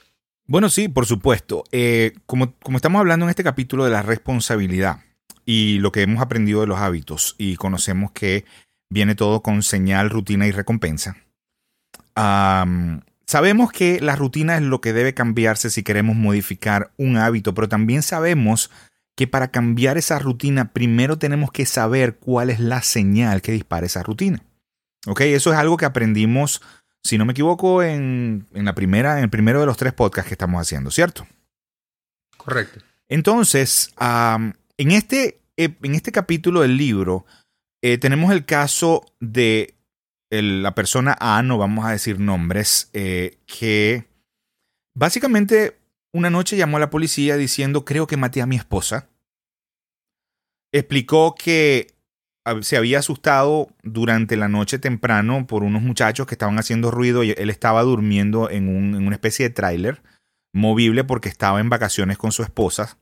[0.49, 1.63] Bueno, sí, por supuesto.
[1.71, 4.99] Eh, como, estamos hablando en este capítulo de la responsabilidad
[5.45, 8.43] y lo que hemos aprendido de los hábitos y conocemos que
[8.89, 11.15] viene todo con señal, rutina y recompensa
[13.29, 17.69] sabemos que la rutina es lo que debe cambiarse si queremos modificar un hábito, pero
[17.69, 18.71] también sabemos
[19.15, 23.85] que para cambiar esa rutina primero tenemos que saber cuál es la señal que dispara
[23.85, 24.43] esa rutina.
[25.05, 25.21] ¿Ok?
[25.21, 26.61] Eso es algo que aprendimos,
[27.03, 30.33] si no me equivoco, en, la primera, en el primero de los tres podcasts que
[30.33, 31.27] estamos haciendo, ¿cierto?
[32.37, 32.79] Correcto.
[33.07, 37.25] Entonces, en, este, en este capítulo del libro
[37.81, 39.75] eh, tenemos el caso de
[40.29, 44.05] la persona A, no vamos a decir nombres, eh, que
[44.95, 45.79] básicamente
[46.13, 49.09] una noche llamó a la policía diciendo creo que maté a mi esposa.
[50.71, 51.95] Explicó que
[52.61, 57.31] se había asustado durante la noche temprano por unos muchachos que estaban haciendo ruido y
[57.31, 60.01] él estaba durmiendo en, en una especie de tráiler
[60.53, 62.97] movible porque estaba en vacaciones con su esposa.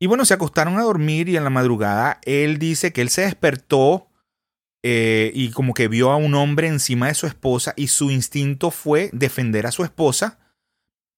[0.00, 3.22] Y bueno, se acostaron a dormir y en la madrugada él dice que él se
[3.22, 4.08] despertó
[4.86, 8.70] eh, y como que vio a un hombre encima de su esposa y su instinto
[8.70, 10.38] fue defender a su esposa.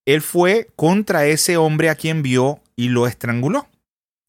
[0.07, 3.67] Él fue contra ese hombre a quien vio y lo estranguló.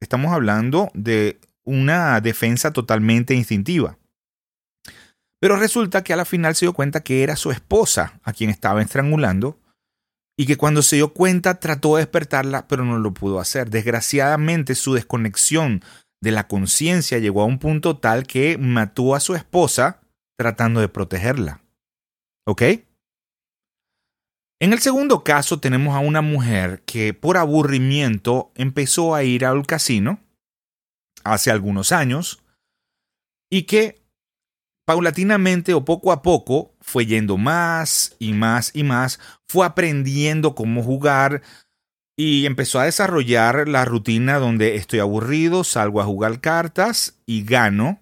[0.02, 4.00] Estamos hablando de una defensa totalmente instintiva.
[5.40, 8.50] Pero resulta que a la final se dio cuenta que era su esposa a quien
[8.50, 9.60] estaba estrangulando
[10.40, 13.70] y que cuando se dio cuenta trató de despertarla, pero no lo pudo hacer.
[13.70, 15.84] Desgraciadamente su desconexión
[16.22, 20.02] de la conciencia llegó a un punto tal que mató a su esposa
[20.38, 21.62] tratando de protegerla.
[22.48, 22.62] ¿Ok?
[24.60, 29.68] En el segundo caso tenemos a una mujer que por aburrimiento empezó a ir al
[29.68, 30.20] casino
[31.34, 32.44] hace algunos años
[33.50, 34.02] y que
[34.86, 40.82] paulatinamente o poco a poco fue yendo más y más y más, fue aprendiendo cómo
[40.82, 41.42] jugar
[42.18, 48.00] y empezó a desarrollar la rutina donde estoy aburrido, salgo a jugar cartas y gano,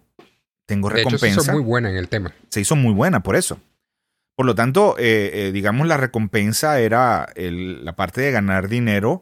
[0.68, 1.42] tengo recompensa.
[1.42, 2.34] se hizo muy buena en el tema.
[2.50, 3.60] Se hizo muy buena por eso.
[4.36, 9.22] Por lo tanto, eh, eh, digamos, la recompensa era la parte de ganar dinero,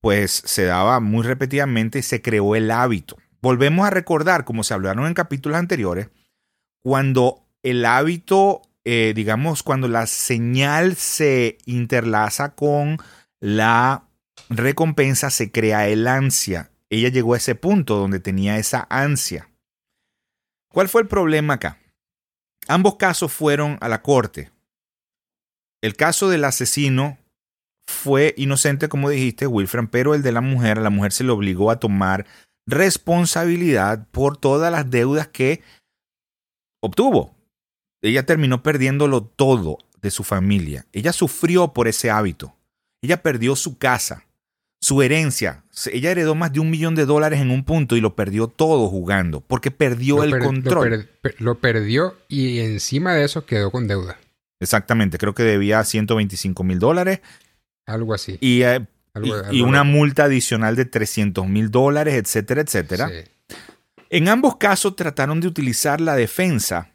[0.00, 3.16] pues se daba muy repetidamente y se creó el hábito.
[3.42, 6.08] Volvemos a recordar, como se hablaron en capítulos anteriores,
[6.82, 12.98] cuando el hábito, eh, digamos, cuando la señal se interlaza con
[13.40, 14.04] la
[14.48, 16.70] recompensa, se crea el ansia.
[16.90, 19.48] Ella llegó a ese punto donde tenía esa ansia.
[20.68, 21.78] ¿Cuál fue el problema acá?
[22.68, 24.50] Ambos casos fueron a la corte.
[25.82, 27.18] El caso del asesino
[27.86, 31.70] fue inocente, como dijiste, Wilfran, pero el de la mujer, la mujer se le obligó
[31.70, 32.26] a tomar
[32.66, 35.62] responsabilidad por todas las deudas que
[36.82, 37.34] obtuvo.
[38.02, 40.86] Ella terminó perdiéndolo todo de su familia.
[40.92, 42.56] Ella sufrió por ese hábito.
[43.02, 44.26] Ella perdió su casa,
[44.80, 45.64] su herencia.
[45.92, 48.88] Ella heredó más de un millón de dólares en un punto y lo perdió todo
[48.88, 51.08] jugando, porque perdió el control.
[51.38, 54.18] Lo, perdió y encima de eso quedó con deuda.
[54.60, 57.20] Exactamente, creo que debía 125 mil dólares.
[57.86, 58.36] Algo así.
[58.40, 58.86] Y, eh,
[59.50, 63.08] y, una multa adicional de 300 mil dólares, etcétera, etcétera.
[63.08, 63.56] Sí.
[64.10, 66.90] En ambos casos trataron de utilizar la defensa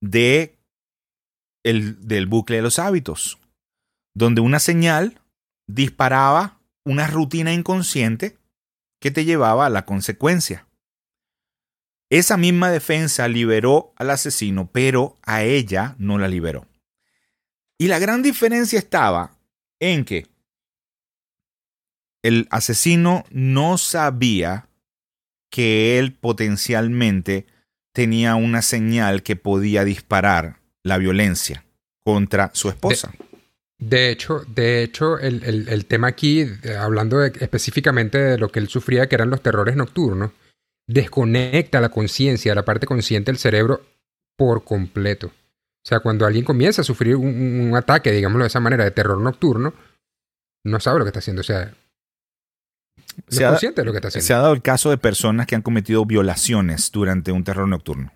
[0.00, 0.56] de
[1.64, 3.38] el, del bucle de los hábitos,
[4.14, 5.20] donde una señal
[5.66, 8.38] disparaba una rutina inconsciente
[9.00, 10.66] que te llevaba a la consecuencia.
[12.08, 16.66] Esa misma defensa liberó al asesino, pero a ella no la liberó.
[17.78, 19.36] Y la gran diferencia estaba
[19.80, 20.28] en que
[22.22, 24.68] el asesino no sabía
[25.50, 27.46] que él potencialmente
[27.92, 31.64] tenía una señal que podía disparar la violencia
[32.04, 33.12] contra su esposa.
[33.78, 36.46] De, hecho, de hecho el, tema aquí,
[36.78, 40.32] hablando específicamente de lo que él sufría, que eran los terrores nocturnos,
[40.86, 43.82] desconecta la conciencia, la parte consciente del cerebro
[44.36, 45.28] por completo.
[45.28, 48.90] O sea, cuando alguien comienza a sufrir un, un, ataque, digámoslo de esa manera, de
[48.90, 49.72] terror nocturno,
[50.64, 51.40] no sabe lo que está haciendo.
[51.40, 51.74] O sea,
[53.28, 54.26] se ha, lo que está haciendo.
[54.26, 58.12] Se ha dado el caso de personas que han cometido violaciones durante un terror nocturno.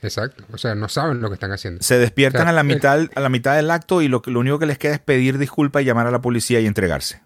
[0.00, 0.44] Exacto.
[0.52, 1.82] O sea, no saben lo que están haciendo.
[1.82, 4.66] Se despiertan a, la mitad, a la mitad del acto y lo, lo único que
[4.66, 7.22] les queda es pedir disculpas y llamar a la policía y entregarse.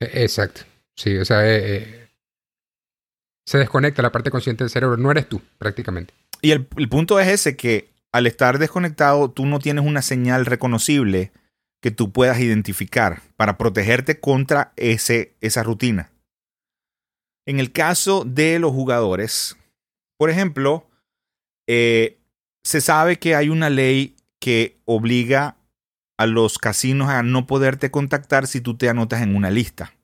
[0.00, 0.62] E, exacto.
[0.96, 2.08] Sí, o sea, eh, eh,
[3.46, 4.96] se desconecta la parte consciente del cerebro.
[4.96, 6.12] No eres tú, prácticamente.
[6.42, 10.44] Y el, el punto es ese, que al estar desconectado, tú no tienes una señal
[10.44, 11.30] reconocible
[11.80, 16.10] que tú puedas identificar para protegerte contra ese, esa rutina.
[17.46, 19.56] En el caso de los jugadores,
[20.18, 20.86] por ejemplo,
[21.66, 22.18] eh,
[22.62, 25.56] se sabe que hay una ley que obliga
[26.18, 29.94] a los casinos a no poderte contactar si tú te anotas en una lista.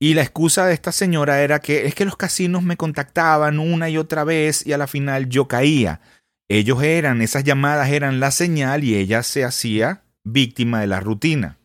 [0.00, 3.88] Y la excusa de esta señora era que es que los casinos me contactaban una
[3.88, 6.00] y otra vez y a la final yo caía.
[6.48, 11.58] Ellos eran, esas llamadas eran la señal y ella se hacía víctima de la rutina.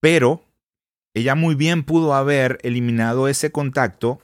[0.00, 0.44] Pero
[1.14, 4.20] ella muy bien pudo haber eliminado ese contacto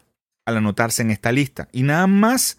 [0.46, 1.68] al anotarse en esta lista.
[1.72, 2.58] Y nada más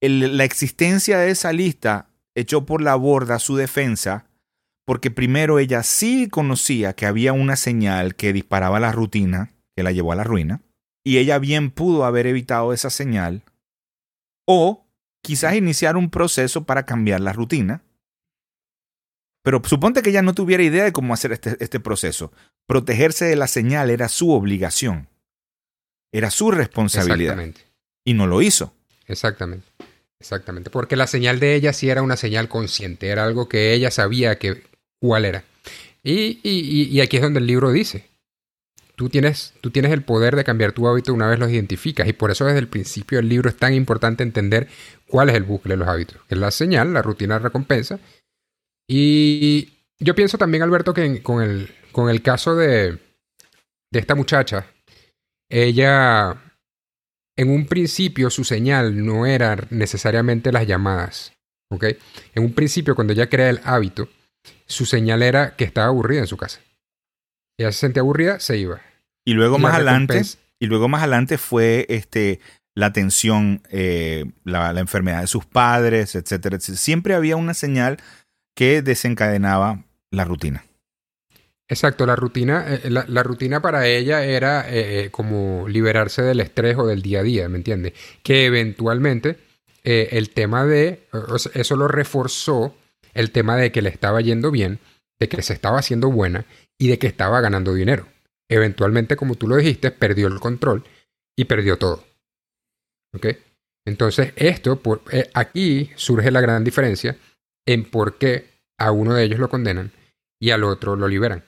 [0.00, 4.28] la existencia de esa lista echó por la borda su defensa
[4.88, 9.92] porque primero ella sí conocía que había una señal que disparaba la rutina, que la
[9.92, 10.62] llevó a la ruina,
[11.04, 13.42] y ella bien pudo haber evitado esa señal,
[14.46, 14.86] o
[15.22, 17.82] quizás iniciar un proceso para cambiar la rutina,
[19.48, 22.30] pero suponte que ella no tuviera idea de cómo hacer este, este proceso.
[22.66, 25.08] Protegerse de la señal era su obligación.
[26.12, 27.32] Era su responsabilidad.
[27.32, 27.62] Exactamente.
[28.04, 28.74] Y no lo hizo.
[29.06, 29.66] Exactamente.
[30.20, 30.68] Exactamente.
[30.68, 33.08] Porque la señal de ella sí era una señal consciente.
[33.08, 34.64] Era algo que ella sabía que,
[35.00, 35.44] cuál era.
[36.02, 38.04] Y, y, y aquí es donde el libro dice.
[38.96, 42.06] Tú tienes, tú tienes el poder de cambiar tu hábito una vez los identificas.
[42.06, 44.68] Y por eso desde el principio del libro es tan importante entender
[45.06, 46.18] cuál es el bucle de los hábitos.
[46.28, 47.98] Es la señal, la rutina de recompensa
[48.88, 49.68] y
[50.00, 52.98] yo pienso también, Alberto, que con, el, con el caso de,
[53.90, 54.66] de esta muchacha,
[55.50, 56.36] ella,
[57.36, 61.32] en un principio su señal no era necesariamente las llamadas.
[61.70, 61.84] ¿ok?
[62.34, 64.08] En un principio, cuando ella crea el hábito,
[64.66, 66.60] su señal era que estaba aburrida en su casa.
[67.58, 68.80] Ella se sentía aburrida, se iba.
[69.26, 70.22] Y luego más adelante,
[70.58, 72.40] y luego más adelante fue este
[72.74, 76.78] la tensión, eh, la, la, enfermedad de sus padres, etcétera, etcétera.
[76.78, 77.98] Siempre había una señal
[78.58, 80.64] que desencadenaba la rutina.
[81.68, 86.76] Exacto, la rutina, eh, la, rutina para ella era eh, eh, como liberarse del estrés
[86.76, 87.92] o del día a día, ¿me entiendes?
[88.24, 89.36] Que eventualmente
[89.84, 91.06] eh, el tema de,
[91.54, 92.74] eso lo reforzó
[93.14, 94.80] el tema de que le estaba yendo bien,
[95.20, 96.44] de que se estaba haciendo buena
[96.78, 98.08] y de que estaba ganando dinero.
[98.48, 100.82] Eventualmente, como tú lo dijiste, perdió el control
[101.36, 102.02] y perdió todo.
[103.86, 107.16] Entonces, esto, por, eh, aquí surge la gran diferencia
[107.68, 108.46] en por qué
[108.78, 109.92] a uno de ellos lo condenan
[110.40, 111.44] y al otro lo liberan.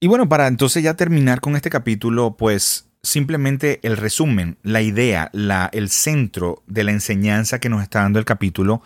[0.00, 5.30] Y bueno, para entonces ya terminar con este capítulo, pues simplemente el resumen, la idea,
[5.32, 8.82] la, el centro de la enseñanza que nos está dando el capítulo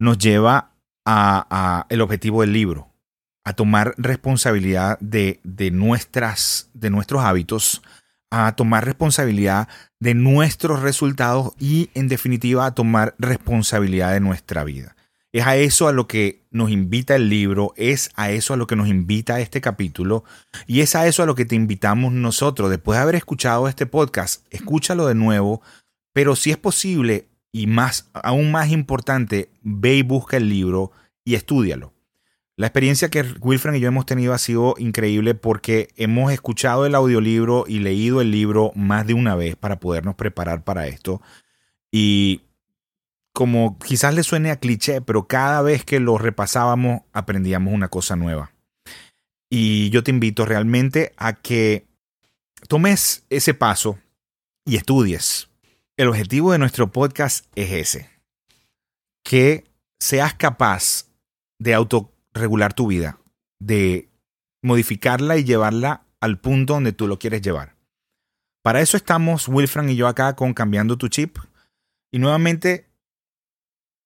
[0.00, 0.72] nos lleva
[1.06, 2.92] a, el objetivo del libro,
[3.44, 7.82] a tomar responsabilidad de, de, nuestras, de nuestros hábitos,
[8.32, 9.68] a tomar responsabilidad
[10.00, 14.96] de nuestros resultados y en definitiva a tomar responsabilidad de nuestra vida.
[15.32, 18.66] Es a eso a lo que nos invita el libro, es a eso a lo
[18.66, 20.24] que nos invita este capítulo
[20.66, 22.68] y es a eso a lo que te invitamos nosotros.
[22.68, 25.62] Después de haber escuchado este podcast, escúchalo de nuevo,
[26.12, 30.90] pero si es posible y más, aún más importante, ve y busca el libro
[31.24, 31.92] y estudialo.
[32.56, 36.94] La experiencia que Wilfred y yo hemos tenido ha sido increíble porque hemos escuchado el
[36.94, 41.22] audiolibro y leído el libro más de una vez para podernos preparar para esto.
[41.90, 42.42] Y
[43.32, 48.16] como quizás le suene a cliché, pero cada vez que lo repasábamos aprendíamos una cosa
[48.16, 48.52] nueva.
[49.50, 51.86] Y yo te invito realmente a que
[52.68, 53.98] tomes ese paso
[54.64, 55.48] y estudies.
[55.96, 58.10] El objetivo de nuestro podcast es ese.
[59.24, 59.64] Que
[59.98, 61.06] seas capaz
[61.58, 63.18] de autorregular tu vida,
[63.58, 64.08] de
[64.62, 67.76] modificarla y llevarla al punto donde tú lo quieres llevar.
[68.62, 71.38] Para eso estamos Wilfran y yo acá con Cambiando tu Chip.
[72.12, 72.89] Y nuevamente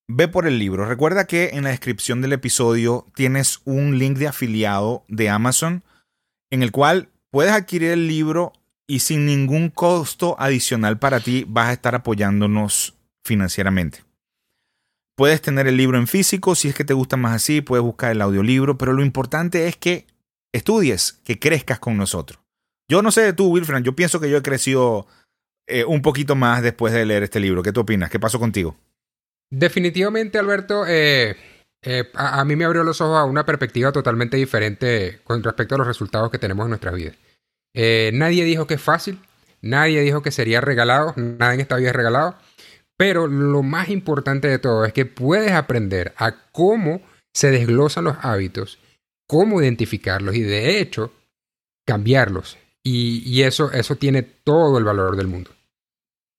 [0.06, 0.84] Ve por el libro.
[0.84, 5.82] Recuerda que en la descripción del episodio tienes un link de afiliado de Amazon
[6.50, 8.52] en el cual puedes adquirir el libro
[8.86, 12.94] y sin ningún costo adicional para ti vas a estar apoyándonos
[13.24, 14.04] financieramente.
[15.16, 18.12] Puedes tener el libro en físico, si es que te gusta más así, puedes buscar
[18.12, 20.06] el audiolibro, pero lo importante es que
[20.52, 22.40] estudies, que crezcas con nosotros.
[22.90, 25.06] Yo no sé de tú, Wilfred, yo pienso que yo he crecido
[25.66, 27.62] eh, un poquito más después de leer este libro.
[27.62, 28.10] ¿Qué tú opinas?
[28.10, 28.76] ¿Qué pasó contigo?
[29.50, 31.36] Definitivamente, Alberto, eh,
[31.86, 35.78] eh, a, mí me abrió los ojos a una perspectiva totalmente diferente con respecto a
[35.78, 37.16] los resultados que tenemos en nuestras vidas.
[37.74, 39.20] Eh, nadie dijo que es fácil,
[39.60, 42.36] nadie dijo que sería regalado, nada en esta vida es regalado,
[42.96, 47.02] pero lo más importante de todo es que puedes aprender a cómo
[47.34, 48.78] se desglosan los hábitos,
[49.26, 51.12] cómo identificarlos y de hecho
[51.86, 52.56] cambiarlos.
[52.86, 55.50] Y, eso, eso tiene todo el valor del mundo.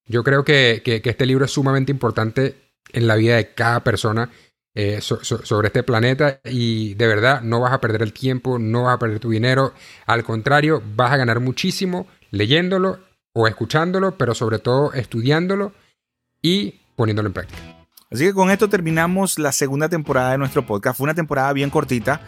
[0.05, 4.29] Yo creo que, que este libro es sumamente importante en la vida de cada persona
[4.73, 8.95] eh, sobre este planeta y de verdad no vas a perder el tiempo, no vas
[8.95, 9.73] a perder tu dinero,
[10.05, 12.99] al contrario, vas a ganar muchísimo leyéndolo
[13.33, 15.73] o escuchándolo, pero sobre todo estudiándolo
[16.41, 17.61] y poniéndolo en práctica.
[18.11, 20.97] Así que con esto terminamos la segunda temporada de nuestro podcast.
[20.97, 22.21] Fue una temporada bien cortita,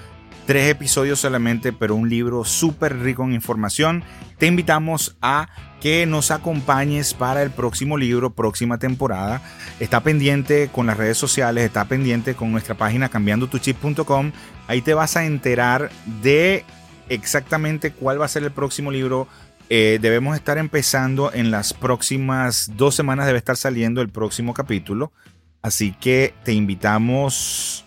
[0.47, 4.03] tres episodios solamente, pero un libro súper rico en información.
[4.39, 5.49] Te invitamos a
[5.81, 9.41] que nos acompañes para el próximo libro, próxima temporada.
[9.81, 14.31] Está pendiente con las redes sociales, está pendiente con nuestra página cambiandotuchip.com.
[14.67, 15.91] Ahí te vas a enterar
[16.23, 16.63] de
[17.09, 19.27] exactamente cuál va a ser el próximo libro.
[19.69, 25.11] Eh, debemos estar empezando en las próximas dos semanas, debe estar saliendo el próximo capítulo.
[25.61, 27.83] Así que te invitamos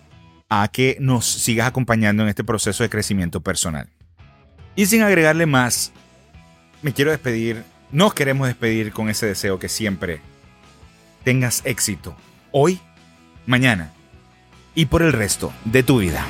[0.51, 3.89] a que nos sigas acompañando en este proceso de crecimiento personal.
[4.77, 5.93] Y sin agregarle más,
[6.83, 10.21] me quiero despedir, nos queremos despedir con ese deseo que siempre
[11.25, 12.17] tengas éxito,
[12.51, 12.81] hoy,
[13.47, 13.93] mañana
[14.75, 16.27] y por el resto de tu vida.